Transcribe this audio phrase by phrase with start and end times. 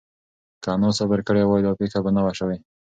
[0.63, 2.57] که انا صبر کړی وای، دا پېښه به نه وه شوې.